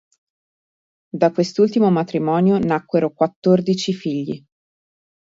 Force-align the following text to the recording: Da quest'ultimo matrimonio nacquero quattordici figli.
Da 1.19 1.29
quest'ultimo 1.29 1.91
matrimonio 1.91 2.57
nacquero 2.57 3.13
quattordici 3.13 3.93
figli. 3.93 4.43